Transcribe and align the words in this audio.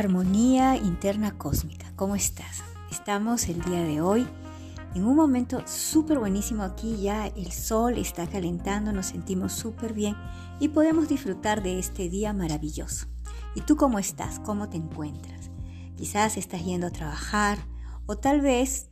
Armonía 0.00 0.78
Interna 0.78 1.36
Cósmica, 1.36 1.92
¿cómo 1.94 2.16
estás? 2.16 2.62
Estamos 2.90 3.50
el 3.50 3.60
día 3.60 3.82
de 3.82 4.00
hoy 4.00 4.26
en 4.94 5.04
un 5.04 5.14
momento 5.14 5.62
súper 5.66 6.18
buenísimo 6.18 6.62
aquí, 6.62 6.96
ya 7.02 7.26
el 7.26 7.52
sol 7.52 7.98
está 7.98 8.26
calentando, 8.26 8.92
nos 8.92 9.08
sentimos 9.08 9.52
súper 9.52 9.92
bien 9.92 10.16
y 10.58 10.68
podemos 10.68 11.06
disfrutar 11.06 11.62
de 11.62 11.78
este 11.78 12.08
día 12.08 12.32
maravilloso. 12.32 13.08
¿Y 13.54 13.60
tú 13.60 13.76
cómo 13.76 13.98
estás? 13.98 14.40
¿Cómo 14.40 14.70
te 14.70 14.78
encuentras? 14.78 15.50
Quizás 15.98 16.38
estás 16.38 16.64
yendo 16.64 16.86
a 16.86 16.92
trabajar 16.92 17.58
o 18.06 18.16
tal 18.16 18.40
vez 18.40 18.88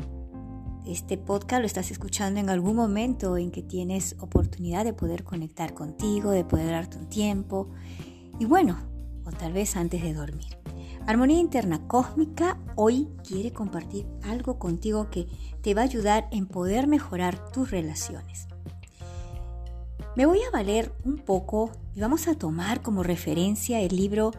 este 0.87 1.17
podcast 1.17 1.61
lo 1.61 1.67
estás 1.67 1.91
escuchando 1.91 2.39
en 2.39 2.51
algún 2.51 2.77
momento 2.77 3.39
en 3.39 3.51
que 3.51 3.63
tienes 3.63 4.15
oportunidad 4.21 4.85
de 4.85 4.93
poder 4.93 5.25
conectar 5.25 5.73
contigo, 5.73 6.33
de 6.33 6.45
poder 6.45 6.73
darte 6.73 6.99
un 6.99 7.09
tiempo 7.09 7.71
y 8.39 8.45
bueno, 8.45 8.77
o 9.25 9.31
tal 9.31 9.55
vez 9.55 9.75
antes 9.75 10.03
de 10.03 10.13
dormir. 10.13 10.58
Armonía 11.09 11.39
Interna 11.39 11.89
Cósmica 11.89 12.59
hoy 12.77 13.09
quiere 13.27 13.51
compartir 13.51 14.07
algo 14.23 14.59
contigo 14.59 15.09
que 15.09 15.27
te 15.63 15.73
va 15.73 15.81
a 15.81 15.85
ayudar 15.85 16.29
en 16.33 16.45
poder 16.47 16.87
mejorar 16.87 17.51
tus 17.51 17.71
relaciones. 17.71 18.47
Me 20.17 20.27
voy 20.27 20.41
a 20.43 20.51
valer 20.51 20.93
un 21.07 21.17
poco 21.17 21.73
y 21.95 22.03
vamos 22.03 22.29
a 22.29 22.35
tomar 22.35 22.83
como 22.83 23.03
referencia 23.03 23.81
el 23.81 23.97
libro 23.97 24.33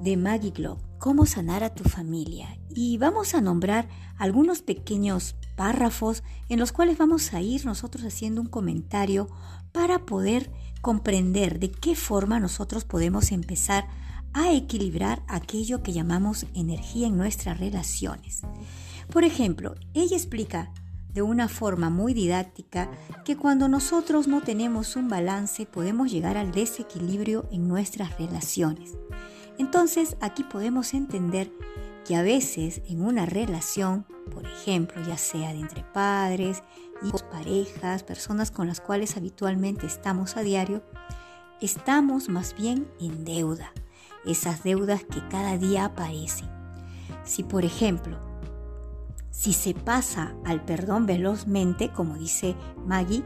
de 0.00 0.16
Maggie 0.16 0.50
Globe, 0.50 0.82
Cómo 0.98 1.24
sanar 1.24 1.62
a 1.62 1.72
tu 1.72 1.84
familia. 1.84 2.58
Y 2.68 2.98
vamos 2.98 3.36
a 3.36 3.40
nombrar 3.40 3.88
algunos 4.18 4.60
pequeños 4.60 5.36
párrafos 5.56 6.24
en 6.48 6.58
los 6.58 6.72
cuales 6.72 6.98
vamos 6.98 7.32
a 7.32 7.42
ir 7.42 7.64
nosotros 7.64 8.02
haciendo 8.04 8.40
un 8.40 8.48
comentario 8.48 9.28
para 9.70 10.00
poder 10.00 10.50
comprender 10.82 11.60
de 11.60 11.70
qué 11.70 11.94
forma 11.94 12.40
nosotros 12.40 12.84
podemos 12.84 13.30
empezar 13.30 13.86
a 14.32 14.52
equilibrar 14.52 15.22
aquello 15.28 15.82
que 15.82 15.92
llamamos 15.92 16.46
energía 16.54 17.06
en 17.06 17.16
nuestras 17.16 17.58
relaciones. 17.58 18.42
Por 19.10 19.24
ejemplo, 19.24 19.74
ella 19.94 20.16
explica 20.16 20.72
de 21.12 21.22
una 21.22 21.48
forma 21.48 21.90
muy 21.90 22.14
didáctica 22.14 22.90
que 23.24 23.36
cuando 23.36 23.68
nosotros 23.68 24.28
no 24.28 24.42
tenemos 24.42 24.94
un 24.96 25.08
balance 25.08 25.66
podemos 25.66 26.12
llegar 26.12 26.36
al 26.36 26.52
desequilibrio 26.52 27.48
en 27.50 27.66
nuestras 27.66 28.18
relaciones. 28.18 28.94
Entonces 29.58 30.16
aquí 30.20 30.44
podemos 30.44 30.94
entender 30.94 31.50
que 32.06 32.16
a 32.16 32.22
veces 32.22 32.82
en 32.86 33.02
una 33.02 33.26
relación, 33.26 34.06
por 34.32 34.46
ejemplo, 34.46 35.02
ya 35.06 35.18
sea 35.18 35.52
de 35.52 35.60
entre 35.60 35.82
padres, 35.82 36.62
hijos, 37.02 37.22
parejas, 37.22 38.02
personas 38.02 38.50
con 38.50 38.66
las 38.66 38.80
cuales 38.80 39.16
habitualmente 39.16 39.86
estamos 39.86 40.36
a 40.36 40.42
diario, 40.42 40.82
estamos 41.60 42.28
más 42.28 42.54
bien 42.54 42.88
en 43.00 43.24
deuda, 43.24 43.72
esas 44.24 44.62
deudas 44.62 45.04
que 45.04 45.26
cada 45.28 45.56
día 45.58 45.84
aparecen. 45.84 46.48
Si 47.24 47.42
por 47.42 47.64
ejemplo, 47.64 48.18
si 49.30 49.52
se 49.52 49.74
pasa 49.74 50.34
al 50.44 50.64
perdón 50.64 51.06
velozmente, 51.06 51.92
como 51.92 52.14
dice 52.14 52.56
Maggie, 52.86 53.24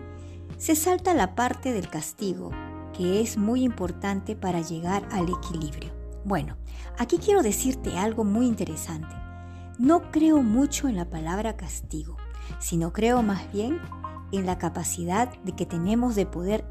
se 0.59 0.77
salta 0.77 1.15
la 1.15 1.35
parte 1.35 1.73
del 1.73 1.89
castigo, 1.89 2.51
que 2.93 3.21
es 3.21 3.37
muy 3.37 3.63
importante 3.63 4.37
para 4.37 4.61
llegar 4.61 5.09
al 5.11 5.29
equilibrio. 5.29 5.91
Bueno, 6.25 6.57
aquí 6.99 7.19
quiero 7.19 7.43
decirte 7.43 7.99
algo 7.99 8.25
muy 8.25 8.47
interesante. 8.47 9.15
No 9.79 10.11
creo 10.11 10.43
mucho 10.43 10.89
en 10.89 10.97
la 10.97 11.09
palabra 11.09 11.57
castigo, 11.57 12.17
sino 12.59 12.93
creo 12.93 13.23
más 13.23 13.51
bien 13.53 13.81
en 14.31 14.47
la 14.47 14.59
capacidad 14.59 15.33
de 15.43 15.53
que 15.53 15.67
tenemos 15.67 16.15
de 16.15 16.27
poder 16.27 16.65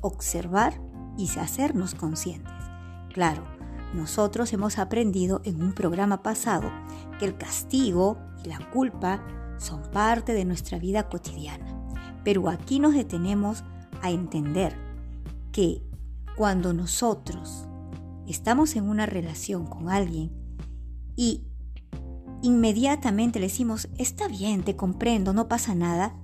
observar 0.00 0.80
y 1.16 1.28
hacernos 1.38 1.94
conscientes. 1.94 2.52
Claro, 3.12 3.42
nosotros 3.94 4.52
hemos 4.52 4.78
aprendido 4.78 5.40
en 5.44 5.62
un 5.62 5.72
programa 5.72 6.22
pasado 6.22 6.70
que 7.18 7.24
el 7.24 7.36
castigo 7.36 8.18
y 8.44 8.48
la 8.48 8.58
culpa 8.70 9.22
son 9.58 9.82
parte 9.90 10.34
de 10.34 10.44
nuestra 10.44 10.78
vida 10.78 11.08
cotidiana. 11.08 11.66
Pero 12.24 12.48
aquí 12.48 12.80
nos 12.80 12.94
detenemos 12.94 13.64
a 14.02 14.10
entender 14.10 14.76
que 15.52 15.82
cuando 16.36 16.72
nosotros 16.72 17.66
estamos 18.26 18.76
en 18.76 18.88
una 18.88 19.06
relación 19.06 19.66
con 19.66 19.88
alguien 19.88 20.30
y 21.16 21.44
inmediatamente 22.42 23.40
le 23.40 23.46
decimos, 23.46 23.88
está 23.96 24.28
bien, 24.28 24.62
te 24.62 24.76
comprendo, 24.76 25.32
no 25.32 25.48
pasa 25.48 25.74
nada, 25.74 26.14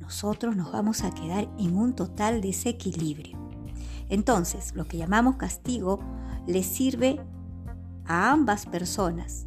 nosotros 0.00 0.56
nos 0.56 0.72
vamos 0.72 1.02
a 1.02 1.10
quedar 1.12 1.48
en 1.58 1.76
un 1.76 1.94
total 1.94 2.40
desequilibrio. 2.40 3.38
Entonces, 4.08 4.74
lo 4.74 4.86
que 4.86 4.96
llamamos 4.96 5.36
castigo 5.36 6.00
le 6.46 6.62
sirve 6.62 7.20
a 8.06 8.30
ambas 8.30 8.66
personas, 8.66 9.46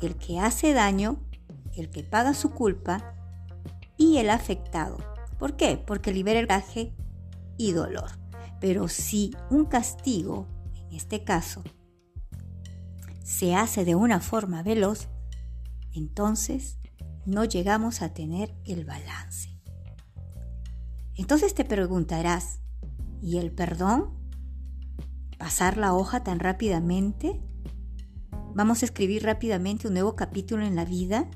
el 0.00 0.16
que 0.16 0.40
hace 0.40 0.72
daño, 0.72 1.18
el 1.76 1.90
que 1.90 2.02
paga 2.02 2.34
su 2.34 2.50
culpa 2.50 3.14
y 3.96 4.18
el 4.18 4.30
afectado. 4.30 4.98
¿Por 5.38 5.56
qué? 5.56 5.76
Porque 5.76 6.12
libera 6.12 6.40
el 6.40 6.46
gaje 6.46 6.94
y 7.56 7.72
dolor. 7.72 8.10
Pero 8.60 8.88
si 8.88 9.34
un 9.50 9.64
castigo 9.64 10.46
este 10.90 11.24
caso, 11.24 11.62
se 13.22 13.54
hace 13.54 13.84
de 13.84 13.94
una 13.94 14.20
forma 14.20 14.62
veloz, 14.62 15.08
entonces 15.92 16.78
no 17.26 17.44
llegamos 17.44 18.02
a 18.02 18.12
tener 18.12 18.54
el 18.64 18.84
balance. 18.84 19.50
Entonces 21.16 21.54
te 21.54 21.64
preguntarás, 21.64 22.60
¿y 23.22 23.38
el 23.38 23.52
perdón? 23.52 24.23
¿Pasar 25.38 25.76
la 25.76 25.94
hoja 25.94 26.22
tan 26.22 26.38
rápidamente? 26.38 27.40
¿Vamos 28.54 28.82
a 28.82 28.86
escribir 28.86 29.24
rápidamente 29.24 29.88
un 29.88 29.94
nuevo 29.94 30.14
capítulo 30.14 30.64
en 30.64 30.76
la 30.76 30.84
vida? 30.84 31.28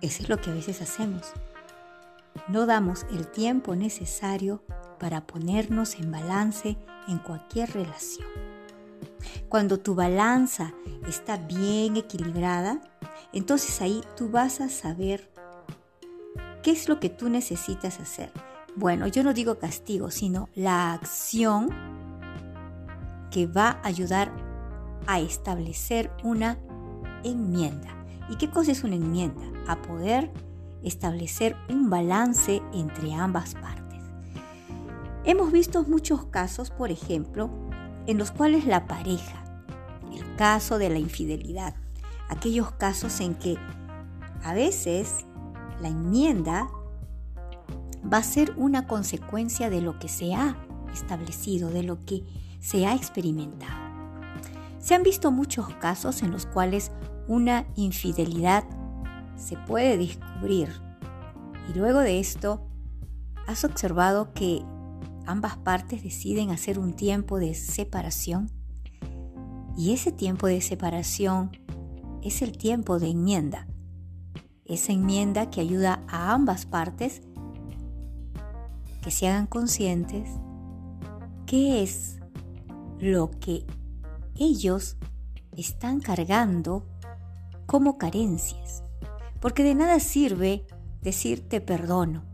Eso 0.00 0.22
es 0.22 0.28
lo 0.28 0.38
que 0.38 0.50
a 0.50 0.54
veces 0.54 0.82
hacemos. 0.82 1.32
No 2.48 2.66
damos 2.66 3.06
el 3.10 3.26
tiempo 3.28 3.74
necesario 3.74 4.62
para 4.98 5.26
ponernos 5.26 5.94
en 5.94 6.10
balance 6.10 6.76
en 7.08 7.18
cualquier 7.18 7.72
relación. 7.72 8.28
Cuando 9.48 9.78
tu 9.78 9.94
balanza 9.94 10.74
está 11.08 11.38
bien 11.38 11.96
equilibrada, 11.96 12.82
entonces 13.32 13.80
ahí 13.80 14.02
tú 14.16 14.28
vas 14.30 14.60
a 14.60 14.68
saber 14.68 15.32
qué 16.62 16.72
es 16.72 16.88
lo 16.88 17.00
que 17.00 17.08
tú 17.08 17.30
necesitas 17.30 17.98
hacer. 17.98 18.30
Bueno, 18.76 19.06
yo 19.06 19.22
no 19.22 19.32
digo 19.32 19.58
castigo, 19.58 20.10
sino 20.10 20.48
la 20.54 20.92
acción 20.92 21.93
que 23.34 23.48
va 23.48 23.80
a 23.82 23.88
ayudar 23.88 24.32
a 25.08 25.18
establecer 25.18 26.12
una 26.22 26.56
enmienda. 27.24 27.88
¿Y 28.30 28.36
qué 28.36 28.48
cosa 28.48 28.70
es 28.70 28.84
una 28.84 28.94
enmienda? 28.94 29.42
A 29.66 29.82
poder 29.82 30.30
establecer 30.84 31.56
un 31.68 31.90
balance 31.90 32.62
entre 32.72 33.12
ambas 33.12 33.54
partes. 33.54 34.00
Hemos 35.24 35.50
visto 35.50 35.82
muchos 35.82 36.26
casos, 36.26 36.70
por 36.70 36.92
ejemplo, 36.92 37.50
en 38.06 38.18
los 38.18 38.30
cuales 38.30 38.66
la 38.66 38.86
pareja, 38.86 39.42
el 40.12 40.36
caso 40.36 40.78
de 40.78 40.90
la 40.90 41.00
infidelidad, 41.00 41.74
aquellos 42.28 42.70
casos 42.70 43.18
en 43.18 43.34
que 43.34 43.58
a 44.44 44.54
veces 44.54 45.24
la 45.80 45.88
enmienda 45.88 46.68
va 48.12 48.18
a 48.18 48.22
ser 48.22 48.54
una 48.56 48.86
consecuencia 48.86 49.70
de 49.70 49.80
lo 49.80 49.98
que 49.98 50.06
se 50.06 50.34
ha 50.34 50.56
establecido, 50.92 51.70
de 51.70 51.82
lo 51.82 51.98
que 52.04 52.22
se 52.64 52.86
ha 52.86 52.94
experimentado. 52.94 53.84
Se 54.78 54.94
han 54.94 55.02
visto 55.02 55.30
muchos 55.30 55.68
casos 55.74 56.22
en 56.22 56.30
los 56.30 56.46
cuales 56.46 56.92
una 57.28 57.66
infidelidad 57.76 58.64
se 59.36 59.58
puede 59.58 59.98
descubrir 59.98 60.70
y 61.68 61.78
luego 61.78 61.98
de 61.98 62.20
esto 62.20 62.66
has 63.46 63.64
observado 63.64 64.32
que 64.32 64.64
ambas 65.26 65.58
partes 65.58 66.02
deciden 66.02 66.50
hacer 66.50 66.78
un 66.78 66.94
tiempo 66.94 67.38
de 67.38 67.54
separación 67.54 68.50
y 69.76 69.92
ese 69.92 70.10
tiempo 70.10 70.46
de 70.46 70.62
separación 70.62 71.50
es 72.22 72.40
el 72.40 72.56
tiempo 72.56 72.98
de 72.98 73.10
enmienda. 73.10 73.66
Esa 74.64 74.92
enmienda 74.92 75.50
que 75.50 75.60
ayuda 75.60 76.02
a 76.08 76.32
ambas 76.32 76.64
partes 76.64 77.20
que 79.02 79.10
se 79.10 79.28
hagan 79.28 79.46
conscientes 79.46 80.30
qué 81.44 81.82
es 81.82 82.23
lo 83.04 83.30
que 83.38 83.66
ellos 84.34 84.96
están 85.52 86.00
cargando 86.00 86.86
como 87.66 87.98
carencias. 87.98 88.82
Porque 89.40 89.62
de 89.62 89.74
nada 89.74 90.00
sirve 90.00 90.66
decir 91.02 91.46
te 91.46 91.60
perdono, 91.60 92.24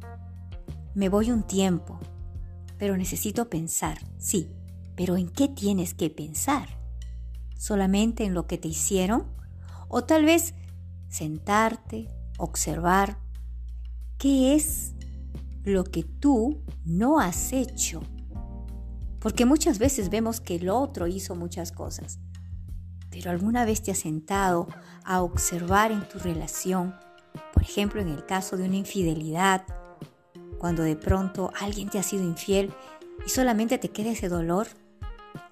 me 0.94 1.08
voy 1.08 1.32
un 1.32 1.42
tiempo, 1.42 1.98
pero 2.78 2.96
necesito 2.96 3.50
pensar, 3.50 3.98
sí, 4.18 4.52
pero 4.94 5.16
¿en 5.16 5.28
qué 5.28 5.48
tienes 5.48 5.92
que 5.92 6.08
pensar? 6.08 6.68
¿Solamente 7.56 8.24
en 8.24 8.32
lo 8.32 8.46
que 8.46 8.56
te 8.56 8.68
hicieron? 8.68 9.26
O 9.88 10.04
tal 10.04 10.24
vez 10.24 10.54
sentarte, 11.08 12.06
observar 12.38 13.18
qué 14.18 14.54
es 14.54 14.94
lo 15.64 15.82
que 15.82 16.04
tú 16.04 16.62
no 16.84 17.18
has 17.18 17.52
hecho. 17.52 18.02
Porque 19.20 19.44
muchas 19.44 19.78
veces 19.78 20.10
vemos 20.10 20.40
que 20.40 20.56
el 20.56 20.68
otro 20.68 21.06
hizo 21.06 21.34
muchas 21.34 21.72
cosas. 21.72 22.18
pero 23.10 23.32
alguna 23.32 23.64
vez 23.64 23.82
te 23.82 23.90
has 23.90 23.98
sentado 23.98 24.68
a 25.04 25.22
observar 25.22 25.90
en 25.90 26.08
tu 26.08 26.20
relación, 26.20 26.94
por 27.52 27.62
ejemplo 27.64 28.00
en 28.00 28.08
el 28.08 28.24
caso 28.24 28.56
de 28.56 28.64
una 28.64 28.76
infidelidad, 28.76 29.64
cuando 30.58 30.84
de 30.84 30.94
pronto 30.94 31.50
alguien 31.60 31.88
te 31.88 31.98
ha 31.98 32.04
sido 32.04 32.22
infiel 32.22 32.72
y 33.26 33.30
solamente 33.30 33.78
te 33.78 33.88
queda 33.88 34.10
ese 34.10 34.28
dolor 34.28 34.68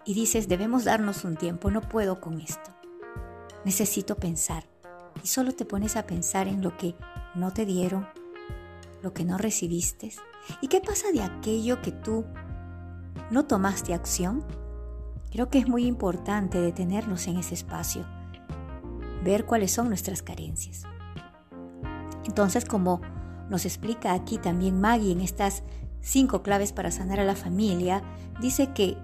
y 0.05 0.15
dices, 0.15 0.47
debemos 0.47 0.85
darnos 0.85 1.25
un 1.25 1.37
tiempo, 1.37 1.71
no 1.71 1.81
puedo 1.81 2.21
con 2.21 2.41
esto, 2.41 2.71
necesito 3.65 4.15
pensar. 4.17 4.65
Y 5.25 5.27
solo 5.27 5.53
te 5.53 5.65
pones 5.65 5.97
a 5.97 6.07
pensar 6.07 6.47
en 6.47 6.63
lo 6.63 6.77
que 6.77 6.95
no 7.35 7.53
te 7.53 7.67
dieron, 7.67 8.07
lo 9.03 9.13
que 9.13 9.25
no 9.25 9.37
recibiste. 9.37 10.13
¿Y 10.61 10.69
qué 10.69 10.81
pasa 10.81 11.11
de 11.11 11.23
aquello 11.23 11.83
que 11.83 11.91
tú 11.91 12.25
no 13.31 13.45
tomaste 13.45 13.95
acción? 13.95 14.45
Creo 15.31 15.49
que 15.51 15.59
es 15.59 15.69
muy 15.69 15.87
importante 15.87 16.61
detenernos 16.61 17.27
en 17.27 17.37
ese 17.37 17.55
espacio, 17.55 18.07
ver 19.25 19.45
cuáles 19.45 19.73
son 19.73 19.89
nuestras 19.89 20.23
carencias. 20.23 20.85
Entonces, 22.25 22.65
como 22.65 23.01
nos 23.49 23.65
explica 23.65 24.13
aquí 24.13 24.39
también 24.39 24.81
Maggie 24.81 25.13
en 25.13 25.21
estas 25.21 25.63
cinco 26.01 26.43
claves 26.43 26.73
para 26.73 26.91
sanar 26.91 27.21
a 27.21 27.25
la 27.25 27.35
familia, 27.35 28.03
dice 28.41 28.73
que 28.73 28.97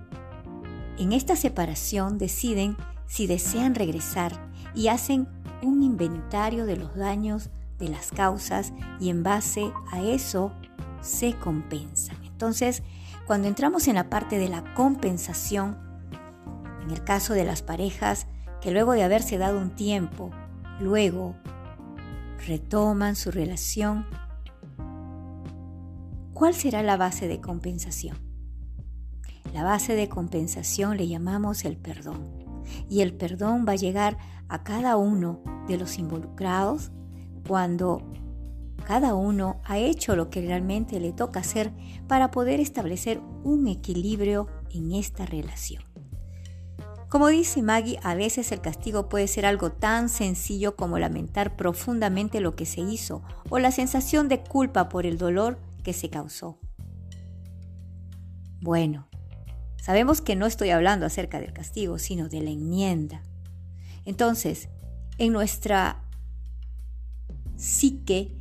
en 0.99 1.12
esta 1.12 1.37
separación 1.37 2.19
deciden 2.19 2.76
si 3.06 3.26
desean 3.26 3.75
regresar 3.75 4.32
y 4.75 4.88
hacen 4.88 5.28
un 5.62 5.82
inventario 5.82 6.67
de 6.67 6.76
los 6.76 6.94
daños, 6.96 7.50
de 7.78 7.88
las 7.88 8.10
causas 8.10 8.72
y 9.00 9.08
en 9.10 9.22
base 9.22 9.72
a 9.90 10.00
eso 10.00 10.52
se 11.00 11.34
compensan. 11.34 12.17
Entonces, 12.25 12.82
cuando 13.26 13.49
entramos 13.49 13.88
en 13.88 13.94
la 13.94 14.11
parte 14.11 14.38
de 14.38 14.49
la 14.49 14.75
compensación, 14.75 15.79
en 16.82 16.91
el 16.91 17.03
caso 17.05 17.32
de 17.32 17.44
las 17.44 17.62
parejas 17.62 18.26
que 18.61 18.71
luego 18.71 18.93
de 18.93 19.03
haberse 19.03 19.38
dado 19.38 19.59
un 19.59 19.75
tiempo, 19.75 20.31
luego 20.81 21.35
retoman 22.47 23.17
su 23.17 23.31
relación, 23.31 24.06
¿cuál 26.35 26.55
será 26.55 26.82
la 26.82 26.97
base 26.97 27.26
de 27.29 27.41
compensación? 27.41 28.19
La 29.55 29.62
base 29.62 29.94
de 29.94 30.09
compensación 30.09 30.97
le 30.97 31.09
llamamos 31.09 31.65
el 31.65 31.77
perdón. 31.77 32.44
Y 32.88 33.03
el 33.03 33.15
perdón 33.15 33.65
va 33.69 33.73
a 33.73 33.77
llegar 33.77 34.19
a 34.49 34.65
cada 34.65 34.97
uno 34.97 35.43
de 35.69 35.79
los 35.79 35.99
involucrados 35.99 36.91
cuando 37.47 38.03
cada 38.84 39.14
uno 39.14 39.60
ha 39.64 39.78
hecho 39.78 40.16
lo 40.16 40.31
que 40.31 40.40
realmente 40.40 41.00
le 41.00 41.12
toca 41.12 41.40
hacer 41.40 41.72
para 42.06 42.31
poder 42.31 42.60
establecer 42.60 43.20
un 43.42 43.66
equilibrio 43.66 44.48
en 44.70 44.92
esta 44.92 45.26
relación. 45.26 45.82
Como 47.08 47.28
dice 47.28 47.62
Maggie, 47.62 48.00
a 48.02 48.16
veces 48.16 48.50
el 48.50 48.60
castigo 48.60 49.08
puede 49.08 49.28
ser 49.28 49.46
algo 49.46 49.70
tan 49.70 50.08
sencillo 50.08 50.75
como 50.75 50.98
lamentar 50.98 51.56
profundamente 51.56 52.40
lo 52.40 52.56
que 52.56 52.66
se 52.66 52.81
hizo 52.81 53.22
o 53.50 53.60
la 53.60 53.70
sensación 53.70 54.28
de 54.28 54.42
culpa 54.42 54.88
por 54.88 55.06
el 55.06 55.16
dolor 55.16 55.60
que 55.84 55.92
se 55.92 56.10
causó. 56.10 56.58
Bueno, 58.60 59.08
sabemos 59.81 60.22
que 60.22 60.34
no 60.34 60.46
estoy 60.46 60.70
hablando 60.70 61.06
acerca 61.06 61.38
del 61.38 61.52
castigo, 61.52 61.98
sino 61.98 62.28
de 62.28 62.40
la 62.40 62.50
enmienda. 62.50 63.22
Entonces, 64.04 64.69
en 65.19 65.32
nuestra 65.32 66.02
psique, 67.56 68.36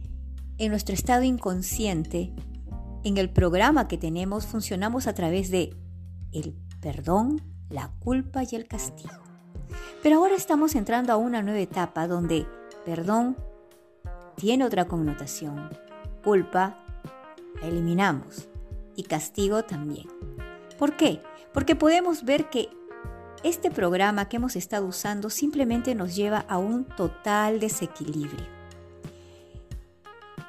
en 0.57 0.71
nuestro 0.71 0.93
estado 0.93 1.23
inconsciente, 1.23 2.33
en 3.03 3.17
el 3.17 3.29
programa 3.29 3.87
que 3.87 3.97
tenemos, 3.97 4.45
funcionamos 4.45 5.07
a 5.07 5.13
través 5.13 5.51
de 5.51 5.75
el 6.31 6.55
perdón, 6.81 7.41
la 7.69 7.91
culpa 7.99 8.43
y 8.43 8.55
el 8.55 8.67
castigo. 8.67 9.23
Pero 10.01 10.17
ahora 10.17 10.35
estamos 10.35 10.75
entrando 10.75 11.13
a 11.13 11.17
una 11.17 11.41
nueva 11.41 11.59
etapa 11.59 12.07
donde 12.07 12.45
perdón 12.85 13.37
tiene 14.35 14.65
otra 14.65 14.85
connotación. 14.85 15.69
Culpa 16.23 16.77
la 17.61 17.67
eliminamos 17.67 18.47
y 18.95 19.03
castigo 19.03 19.63
también. 19.63 20.07
¿Por 20.77 20.95
qué? 20.95 21.21
Porque 21.53 21.75
podemos 21.75 22.23
ver 22.23 22.49
que 22.49 22.69
este 23.43 23.71
programa 23.71 24.29
que 24.29 24.37
hemos 24.37 24.55
estado 24.55 24.85
usando 24.85 25.29
simplemente 25.29 25.95
nos 25.95 26.15
lleva 26.15 26.39
a 26.39 26.57
un 26.57 26.85
total 26.85 27.59
desequilibrio. 27.59 28.62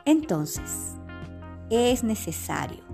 Entonces, 0.06 0.94
es 1.70 2.04
necesario, 2.04 2.84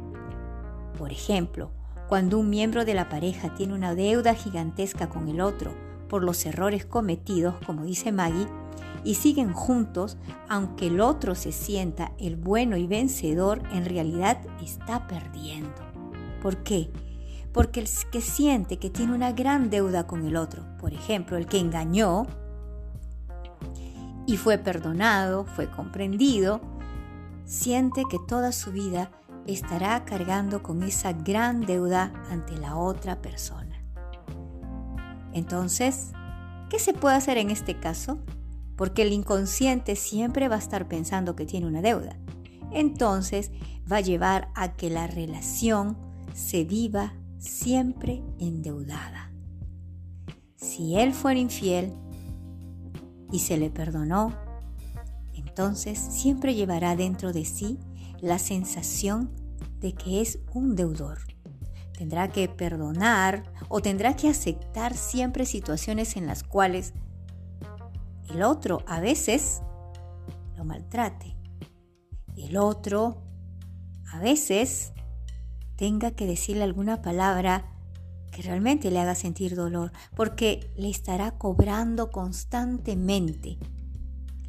por 0.96 1.10
ejemplo, 1.10 1.72
cuando 2.08 2.38
un 2.38 2.50
miembro 2.50 2.84
de 2.84 2.94
la 2.94 3.08
pareja 3.08 3.54
tiene 3.54 3.74
una 3.74 3.94
deuda 3.94 4.34
gigantesca 4.34 5.08
con 5.08 5.28
el 5.28 5.40
otro 5.40 5.72
por 6.08 6.22
los 6.22 6.44
errores 6.46 6.84
cometidos, 6.84 7.56
como 7.66 7.84
dice 7.84 8.12
Maggie, 8.12 8.46
y 9.02 9.14
siguen 9.14 9.52
juntos, 9.52 10.18
aunque 10.48 10.86
el 10.88 11.00
otro 11.00 11.34
se 11.34 11.52
sienta 11.52 12.12
el 12.18 12.36
bueno 12.36 12.76
y 12.76 12.86
vencedor, 12.86 13.62
en 13.72 13.86
realidad 13.86 14.38
está 14.62 15.06
perdiendo. 15.08 15.80
¿Por 16.42 16.58
qué? 16.58 16.90
Porque 17.52 17.80
el 17.80 17.88
que 18.12 18.20
siente 18.20 18.78
que 18.78 18.90
tiene 18.90 19.14
una 19.14 19.32
gran 19.32 19.70
deuda 19.70 20.06
con 20.06 20.26
el 20.26 20.36
otro, 20.36 20.64
por 20.78 20.92
ejemplo, 20.92 21.36
el 21.36 21.46
que 21.46 21.58
engañó 21.58 22.26
y 24.26 24.36
fue 24.36 24.58
perdonado, 24.58 25.44
fue 25.44 25.68
comprendido, 25.70 26.60
siente 27.50 28.04
que 28.08 28.20
toda 28.28 28.52
su 28.52 28.70
vida 28.70 29.10
estará 29.44 30.04
cargando 30.04 30.62
con 30.62 30.84
esa 30.84 31.12
gran 31.12 31.62
deuda 31.62 32.12
ante 32.30 32.56
la 32.56 32.76
otra 32.76 33.20
persona. 33.20 33.84
Entonces, 35.32 36.12
¿qué 36.70 36.78
se 36.78 36.92
puede 36.92 37.16
hacer 37.16 37.38
en 37.38 37.50
este 37.50 37.80
caso? 37.80 38.20
Porque 38.76 39.02
el 39.02 39.12
inconsciente 39.12 39.96
siempre 39.96 40.46
va 40.46 40.54
a 40.54 40.60
estar 40.60 40.86
pensando 40.86 41.34
que 41.34 41.44
tiene 41.44 41.66
una 41.66 41.82
deuda. 41.82 42.16
Entonces, 42.70 43.50
va 43.90 43.96
a 43.96 44.00
llevar 44.00 44.52
a 44.54 44.74
que 44.74 44.88
la 44.88 45.08
relación 45.08 45.98
se 46.32 46.62
viva 46.62 47.14
siempre 47.38 48.22
endeudada. 48.38 49.32
Si 50.54 50.96
él 50.96 51.12
fuera 51.12 51.40
infiel 51.40 51.92
y 53.32 53.40
se 53.40 53.58
le 53.58 53.70
perdonó, 53.70 54.49
entonces 55.60 55.98
siempre 55.98 56.54
llevará 56.54 56.96
dentro 56.96 57.34
de 57.34 57.44
sí 57.44 57.78
la 58.22 58.38
sensación 58.38 59.30
de 59.78 59.92
que 59.92 60.22
es 60.22 60.38
un 60.54 60.74
deudor. 60.74 61.18
Tendrá 61.98 62.28
que 62.28 62.48
perdonar 62.48 63.42
o 63.68 63.82
tendrá 63.82 64.16
que 64.16 64.30
aceptar 64.30 64.96
siempre 64.96 65.44
situaciones 65.44 66.16
en 66.16 66.26
las 66.26 66.44
cuales 66.44 66.94
el 68.30 68.42
otro 68.42 68.82
a 68.86 69.00
veces 69.00 69.60
lo 70.56 70.64
maltrate. 70.64 71.36
El 72.38 72.56
otro 72.56 73.22
a 74.14 74.18
veces 74.18 74.94
tenga 75.76 76.12
que 76.12 76.24
decirle 76.24 76.62
alguna 76.62 77.02
palabra 77.02 77.70
que 78.32 78.40
realmente 78.40 78.90
le 78.90 78.98
haga 78.98 79.14
sentir 79.14 79.56
dolor, 79.56 79.92
porque 80.16 80.72
le 80.74 80.88
estará 80.88 81.32
cobrando 81.32 82.10
constantemente. 82.10 83.58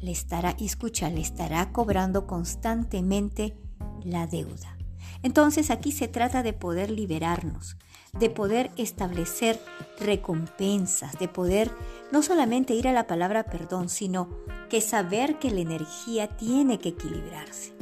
Le 0.02 0.10
estará, 0.10 0.54
escucha, 0.60 1.08
le 1.08 1.22
estará 1.22 1.72
cobrando 1.72 2.26
constantemente 2.26 3.56
la 4.04 4.26
deuda. 4.26 4.76
Entonces 5.22 5.70
aquí 5.70 5.92
se 5.92 6.08
trata 6.08 6.42
de 6.42 6.52
poder 6.52 6.90
liberarnos, 6.90 7.76
de 8.12 8.28
poder 8.28 8.72
establecer 8.76 9.60
recompensas, 9.98 11.18
de 11.18 11.28
poder 11.28 11.70
no 12.10 12.22
solamente 12.22 12.74
ir 12.74 12.88
a 12.88 12.92
la 12.92 13.06
palabra 13.06 13.44
perdón, 13.44 13.88
sino 13.88 14.28
que 14.68 14.80
saber 14.80 15.38
que 15.38 15.50
la 15.50 15.60
energía 15.60 16.28
tiene 16.36 16.78
que 16.78 16.90
equilibrarse 16.90 17.72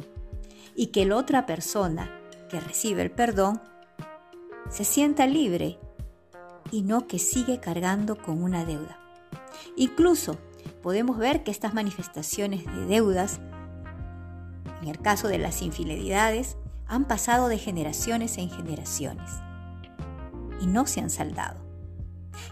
y 0.75 0.87
que 0.87 1.05
la 1.05 1.17
otra 1.17 1.45
persona 1.45 2.09
que 2.49 2.59
recibe 2.59 3.01
el 3.01 3.11
perdón 3.11 3.61
se 4.69 4.85
sienta 4.85 5.25
libre 5.25 5.79
y 6.71 6.83
no 6.83 7.07
que 7.07 7.19
sigue 7.19 7.59
cargando 7.59 8.21
con 8.21 8.43
una 8.43 8.63
deuda. 8.65 8.99
Incluso 9.75 10.37
podemos 10.81 11.17
ver 11.17 11.43
que 11.43 11.51
estas 11.51 11.73
manifestaciones 11.73 12.65
de 12.65 12.85
deudas 12.85 13.39
en 14.81 14.87
el 14.87 14.99
caso 14.99 15.27
de 15.27 15.37
las 15.37 15.61
infidelidades, 15.61 16.57
han 16.87 17.05
pasado 17.05 17.47
de 17.47 17.57
generaciones 17.57 18.37
en 18.37 18.49
generaciones 18.49 19.31
y 20.59 20.67
no 20.67 20.85
se 20.85 20.99
han 20.99 21.09
saldado. 21.09 21.59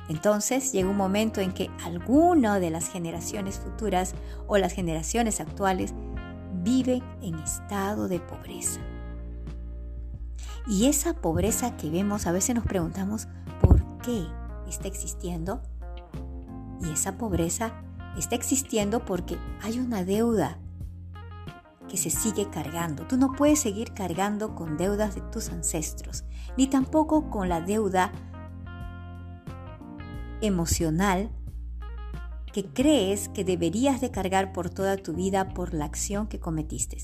Entonces 0.07 0.71
llega 0.71 0.89
un 0.89 0.97
momento 0.97 1.41
en 1.41 1.53
que 1.53 1.69
alguna 1.83 2.59
de 2.59 2.69
las 2.69 2.89
generaciones 2.89 3.59
futuras 3.59 4.13
o 4.47 4.57
las 4.57 4.73
generaciones 4.73 5.39
actuales 5.39 5.93
viven 6.63 7.03
en 7.21 7.35
estado 7.35 8.07
de 8.07 8.19
pobreza. 8.19 8.79
Y 10.67 10.85
esa 10.85 11.13
pobreza 11.15 11.77
que 11.77 11.89
vemos, 11.89 12.27
a 12.27 12.31
veces 12.31 12.55
nos 12.55 12.65
preguntamos 12.65 13.27
por 13.61 13.83
qué 13.99 14.27
está 14.67 14.87
existiendo. 14.87 15.61
Y 16.81 16.91
esa 16.91 17.17
pobreza 17.17 17.73
está 18.17 18.35
existiendo 18.35 19.05
porque 19.05 19.37
hay 19.61 19.79
una 19.79 20.03
deuda 20.03 20.57
que 21.89 21.97
se 21.97 22.09
sigue 22.09 22.49
cargando. 22.49 23.05
Tú 23.07 23.17
no 23.17 23.33
puedes 23.33 23.59
seguir 23.59 23.93
cargando 23.93 24.55
con 24.55 24.77
deudas 24.77 25.15
de 25.15 25.21
tus 25.21 25.49
ancestros, 25.49 26.23
ni 26.57 26.67
tampoco 26.67 27.29
con 27.29 27.49
la 27.49 27.61
deuda 27.61 28.11
emocional 30.41 31.31
que 32.53 32.65
crees 32.65 33.29
que 33.29 33.43
deberías 33.43 34.01
de 34.01 34.11
cargar 34.11 34.53
por 34.53 34.69
toda 34.69 34.97
tu 34.97 35.13
vida 35.13 35.49
por 35.49 35.73
la 35.73 35.85
acción 35.85 36.27
que 36.27 36.39
cometiste. 36.39 36.97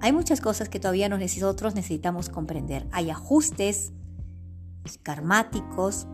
Hay 0.00 0.12
muchas 0.12 0.40
cosas 0.40 0.68
que 0.68 0.78
todavía 0.78 1.08
nosotros 1.08 1.74
necesitamos 1.74 2.28
comprender. 2.28 2.86
Hay 2.92 3.10
ajustes 3.10 3.92
karmáticos 5.02 6.06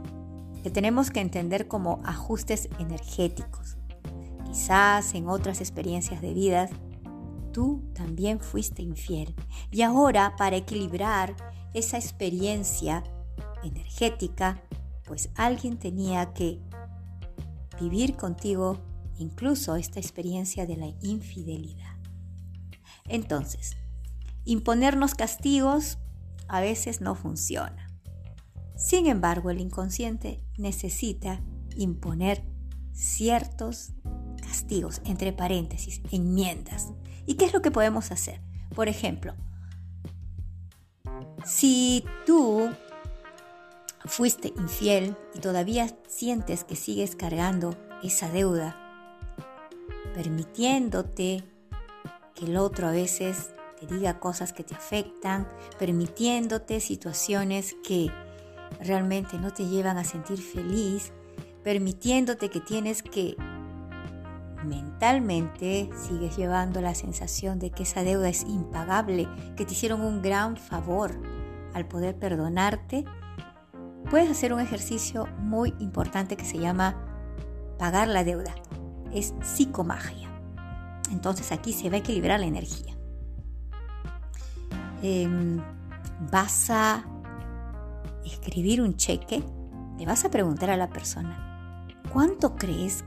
que 0.63 0.71
tenemos 0.71 1.11
que 1.11 1.21
entender 1.21 1.67
como 1.67 2.01
ajustes 2.05 2.69
energéticos. 2.79 3.80
Quizás 4.51 5.15
en 5.15 5.29
otras 5.29 5.61
experiencias 5.61 6.21
de 6.21 6.35
vida 6.35 6.69
tú 7.53 7.85
también 7.95 8.41
fuiste 8.41 8.83
infiel. 8.83 9.33
Y 9.71 9.83
ahora 9.83 10.35
para 10.37 10.57
equilibrar 10.57 11.37
esa 11.73 11.99
experiencia 11.99 13.05
energética, 13.63 14.61
pues 15.05 15.31
alguien 15.37 15.79
tenía 15.79 16.33
que 16.33 16.61
vivir 17.81 18.17
contigo 18.17 18.79
incluso 19.19 19.77
esta 19.77 20.01
experiencia 20.01 20.67
de 20.67 20.77
la 20.77 20.93
infidelidad. 21.01 21.97
Entonces, 23.07 23.77
imponernos 24.45 25.15
castigos 25.15 25.99
a 26.49 26.61
veces 26.61 27.01
no 27.01 27.15
funciona. 27.15 27.87
Sin 28.77 29.07
embargo, 29.07 29.51
el 29.51 29.61
inconsciente 29.61 30.43
necesita 30.59 31.41
imponer 31.77 32.43
ciertos 32.93 33.93
castigos, 34.61 35.01
entre 35.05 35.33
paréntesis, 35.33 36.03
enmiendas. 36.11 36.89
¿Y 37.27 37.35
qué 37.35 37.47
es 37.47 37.55
lo 37.55 37.63
que 37.63 37.71
podemos 37.71 38.11
hacer? 38.11 38.41
Por 38.75 38.89
ejemplo, 38.89 39.35
si 41.45 42.05
tú 42.27 42.71
fuiste 44.05 44.53
infiel 44.57 45.17
y 45.35 45.41
todavía 45.41 45.89
sientes 46.09 46.65
que 46.65 46.77
sigues 46.77 47.17
cargando 47.17 47.75
esa 48.03 48.31
deuda, 48.31 48.77
permitiéndote 50.15 51.43
que 52.35 52.45
el 52.45 52.57
otro 52.57 52.89
a 52.89 52.93
veces 52.93 53.55
te 53.79 53.87
diga 53.87 54.21
cosas 54.21 54.53
que 54.53 54.63
te 54.63 54.75
afectan, 54.75 55.49
permitiéndote 55.79 56.81
situaciones 56.81 57.77
que 57.83 58.11
realmente 58.81 59.39
no 59.39 59.53
te 59.53 59.67
llevan 59.67 59.97
a 59.97 60.05
sentir 60.05 60.39
feliz, 60.39 61.13
permitiéndote 61.65 62.51
que 62.51 62.61
tienes 62.61 63.03
que 63.03 63.37
mentalmente 64.65 65.91
sigues 65.97 66.37
llevando 66.37 66.81
la 66.81 66.95
sensación 66.95 67.59
de 67.59 67.71
que 67.71 67.85
esa 67.85 68.03
deuda 68.03 68.29
es 68.29 68.43
impagable, 68.43 69.29
que 69.57 69.65
te 69.65 69.73
hicieron 69.73 70.01
un 70.03 70.23
gran 70.23 70.57
favor 70.57 71.13
al 71.75 71.87
poder 71.87 72.19
perdonarte, 72.19 73.05
puedes 74.11 74.31
hacer 74.31 74.53
un 74.53 74.61
ejercicio 74.61 75.27
muy 75.39 75.75
importante 75.79 76.37
que 76.37 76.45
se 76.45 76.59
llama 76.59 76.97
pagar 77.79 78.09
la 78.09 78.25
deuda. 78.25 78.55
Es 79.13 79.35
psicomagia. 79.43 80.29
Entonces 81.11 81.53
aquí 81.53 81.73
se 81.73 81.91
va 81.91 81.97
a 81.97 82.01
equilibrar 82.01 82.41
la 82.41 82.47
energía. 82.47 82.95
Em, 85.03 85.61
vas 86.31 86.71
a 86.71 87.05
escribir 88.25 88.83
un 88.83 88.97
cheque, 88.97 89.43
le 89.99 90.07
vas 90.07 90.25
a 90.25 90.31
preguntar 90.31 90.71
a 90.71 90.77
la 90.77 90.91
persona, 90.91 91.87
¿cuánto 92.13 92.55
crees 92.57 93.05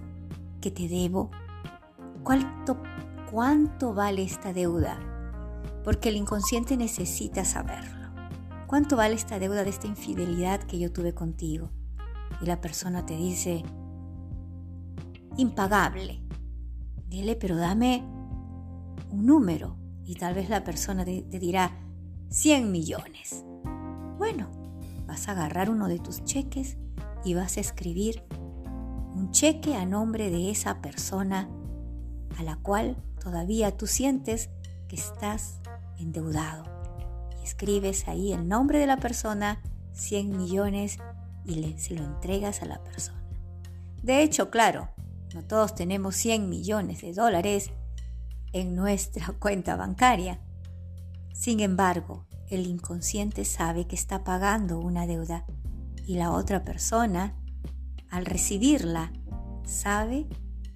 que 0.59 0.71
te 0.71 0.87
debo? 0.87 1.29
¿Cuánto, 2.23 2.81
cuánto 3.29 3.93
vale 3.93 4.23
esta 4.23 4.53
deuda? 4.53 4.97
Porque 5.83 6.07
el 6.07 6.15
inconsciente 6.15 6.77
necesita 6.77 7.43
saberlo. 7.43 8.07
¿Cuánto 8.65 8.95
vale 8.95 9.15
esta 9.15 9.39
deuda 9.39 9.65
de 9.65 9.69
esta 9.69 9.87
infidelidad 9.87 10.61
que 10.63 10.79
yo 10.79 10.91
tuve 10.93 11.13
contigo? 11.13 11.69
Y 12.41 12.45
la 12.45 12.61
persona 12.61 13.05
te 13.05 13.17
dice, 13.17 13.63
impagable. 15.35 16.21
Dile, 17.07 17.35
pero 17.35 17.57
dame 17.57 18.05
un 19.11 19.25
número. 19.25 19.75
Y 20.05 20.15
tal 20.15 20.33
vez 20.33 20.49
la 20.49 20.63
persona 20.63 21.03
te, 21.03 21.23
te 21.23 21.39
dirá, 21.39 21.77
100 22.29 22.71
millones. 22.71 23.43
Bueno, 24.17 24.49
vas 25.05 25.27
a 25.27 25.33
agarrar 25.33 25.69
uno 25.69 25.89
de 25.89 25.99
tus 25.99 26.23
cheques 26.23 26.77
y 27.25 27.33
vas 27.33 27.57
a 27.57 27.61
escribir 27.61 28.23
un 29.13 29.31
cheque 29.31 29.75
a 29.75 29.85
nombre 29.85 30.29
de 30.29 30.49
esa 30.49 30.81
persona 30.81 31.49
a 32.37 32.43
la 32.43 32.57
cual 32.57 32.97
todavía 33.21 33.75
tú 33.77 33.87
sientes 33.87 34.49
que 34.87 34.95
estás 34.95 35.59
endeudado 35.97 36.73
escribes 37.43 38.07
ahí 38.07 38.33
el 38.33 38.47
nombre 38.47 38.79
de 38.79 38.87
la 38.87 38.97
persona, 38.97 39.61
100 39.93 40.35
millones 40.35 40.97
y 41.45 41.55
le, 41.55 41.77
se 41.77 41.93
lo 41.93 42.03
entregas 42.03 42.61
a 42.61 42.65
la 42.65 42.81
persona. 42.83 43.21
De 44.01 44.23
hecho, 44.23 44.49
claro, 44.49 44.89
no 45.33 45.43
todos 45.43 45.75
tenemos 45.75 46.15
100 46.15 46.49
millones 46.49 47.01
de 47.01 47.13
dólares 47.13 47.71
en 48.53 48.75
nuestra 48.75 49.27
cuenta 49.39 49.75
bancaria. 49.75 50.39
Sin 51.33 51.59
embargo, 51.59 52.25
el 52.49 52.67
inconsciente 52.67 53.45
sabe 53.45 53.87
que 53.87 53.95
está 53.95 54.23
pagando 54.23 54.79
una 54.79 55.07
deuda 55.07 55.45
y 56.05 56.15
la 56.15 56.31
otra 56.31 56.63
persona, 56.63 57.35
al 58.09 58.25
recibirla, 58.25 59.11
sabe 59.65 60.27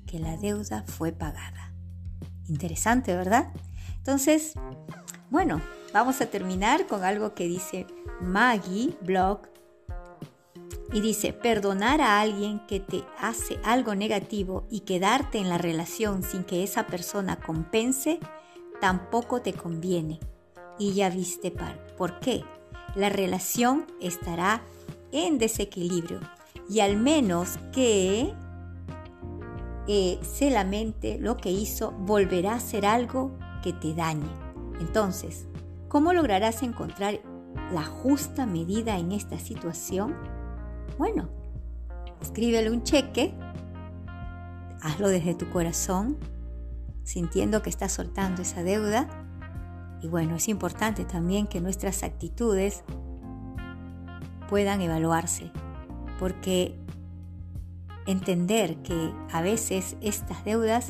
que 0.08 0.18
la 0.18 0.38
deuda 0.38 0.84
fue 0.88 1.12
pagada. 1.12 1.74
Interesante, 2.48 3.16
¿verdad? 3.16 3.54
Entonces, 4.00 4.54
bueno, 5.30 5.62
Vamos 5.94 6.20
a 6.22 6.26
terminar 6.26 6.86
con 6.86 7.04
algo 7.04 7.34
que 7.34 7.48
dice 7.48 7.88
Maggie 8.22 8.96
Blog. 9.02 9.42
Y 10.94 11.02
dice, 11.02 11.34
perdonar 11.34 12.02
a 12.02 12.22
alguien 12.22 12.66
que 12.68 12.80
te 12.80 13.04
hace 13.20 13.60
algo 13.64 13.94
negativo 13.94 14.66
y 14.70 14.82
quedarte 14.82 15.38
en 15.38 15.50
la 15.50 15.58
relación 15.58 16.24
sin 16.24 16.44
que 16.44 16.64
esa 16.64 16.88
persona 16.88 17.36
compense, 17.38 18.20
tampoco 18.80 19.42
te 19.42 19.54
conviene. 19.54 20.20
Y 20.80 20.94
ya 20.94 21.10
viste 21.10 21.52
por 21.98 22.20
qué. 22.20 22.44
La 22.96 23.10
relación 23.10 23.86
estará 24.00 24.62
en 25.12 25.40
desequilibrio 25.40 26.20
y 26.70 26.80
al 26.82 26.96
menos 26.96 27.58
que 27.74 28.34
eh, 29.88 30.20
se 30.22 30.50
lamente 30.50 31.17
lo 31.20 31.38
que 31.38 31.51
hizo, 31.51 31.91
volverá 31.91 32.56
a 32.56 32.60
ser 32.60 32.86
algo 32.86 33.38
que 33.63 33.74
te 33.74 33.94
dañe. 33.94 34.29
Entonces, 34.79 35.48
¿Cómo 35.88 36.12
lograrás 36.12 36.63
encontrar 36.63 37.22
la 37.72 37.84
justa 37.84 38.46
medida 38.46 38.98
en 38.98 39.13
esta 39.13 39.39
situación? 39.39 40.15
Bueno, 40.98 41.29
escríbele 42.22 42.70
un 42.70 42.84
cheque, 42.84 43.34
hazlo 44.82 45.08
desde 45.08 45.34
tu 45.34 45.50
corazón, 45.50 46.17
sintiendo 47.03 47.62
que 47.62 47.70
estás 47.70 47.94
soltando 47.94 48.41
esa 48.41 48.63
deuda. 48.63 49.08
Y 50.01 50.08
bueno, 50.10 50.36
es 50.36 50.50
importante 50.50 51.06
también 51.06 51.48
que 51.48 51.62
nuestras 51.62 52.03
actitudes 52.03 52.84
puedan 54.50 54.82
evaluarse, 54.82 55.51
porque 56.20 56.77
entender 58.08 58.78
que 58.82 59.14
a 59.32 59.42
veces 59.42 59.98
estas 60.02 60.44
deudas 60.44 60.88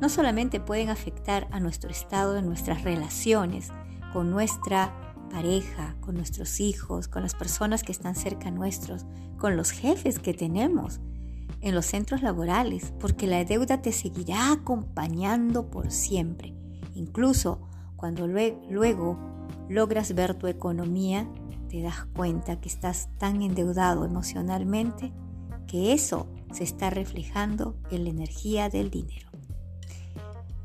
no 0.00 0.08
solamente 0.08 0.60
pueden 0.60 0.90
afectar 0.90 1.48
a 1.50 1.60
nuestro 1.60 1.90
estado 1.90 2.36
en 2.36 2.46
nuestras 2.46 2.84
relaciones, 2.84 3.72
con 4.12 4.30
nuestra 4.30 4.94
pareja, 5.30 5.96
con 6.00 6.14
nuestros 6.14 6.60
hijos, 6.60 7.08
con 7.08 7.22
las 7.22 7.34
personas 7.34 7.82
que 7.82 7.92
están 7.92 8.14
cerca 8.14 8.50
nuestros, 8.50 9.06
con 9.38 9.56
los 9.56 9.70
jefes 9.70 10.18
que 10.18 10.34
tenemos 10.34 11.00
en 11.60 11.74
los 11.74 11.86
centros 11.86 12.22
laborales, 12.22 12.92
porque 13.00 13.26
la 13.26 13.44
deuda 13.44 13.82
te 13.82 13.92
seguirá 13.92 14.52
acompañando 14.52 15.70
por 15.70 15.90
siempre. 15.90 16.54
Incluso 16.94 17.68
cuando 17.96 18.26
luego 18.26 19.18
logras 19.68 20.14
ver 20.14 20.34
tu 20.34 20.46
economía, 20.46 21.28
te 21.68 21.82
das 21.82 22.06
cuenta 22.14 22.60
que 22.60 22.68
estás 22.68 23.08
tan 23.18 23.42
endeudado 23.42 24.04
emocionalmente 24.04 25.12
que 25.66 25.92
eso 25.92 26.28
se 26.52 26.64
está 26.64 26.90
reflejando 26.90 27.76
en 27.90 28.04
la 28.04 28.10
energía 28.10 28.68
del 28.68 28.90
dinero. 28.90 29.28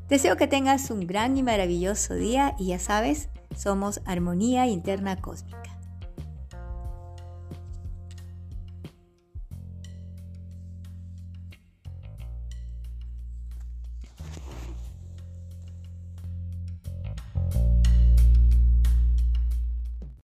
Deseo 0.09 0.37
que 0.37 0.47
tengas 0.47 0.91
un 0.91 1.07
gran 1.07 1.37
y 1.37 1.43
maravilloso 1.43 2.13
día 2.13 2.55
y 2.59 2.67
ya 2.67 2.79
sabes, 2.79 3.29
somos 3.55 4.01
Armonía 4.05 4.67
Interna 4.67 5.15
Cósmica. 5.21 5.72